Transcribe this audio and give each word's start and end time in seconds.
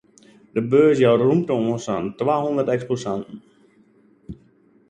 De 0.53 0.61
beurs 0.71 0.95
jout 0.99 1.21
rûmte 1.27 1.51
oan 1.57 1.79
sa'n 1.85 2.05
twahûndert 2.17 2.73
eksposanten. 2.77 3.37